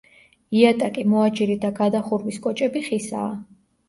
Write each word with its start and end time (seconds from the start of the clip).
იატაკი, 0.59 1.03
მოაჯირი 1.11 1.57
და 1.65 1.71
გადახურვის 1.79 2.39
კოჭები 2.47 2.83
ხისაა. 2.87 3.29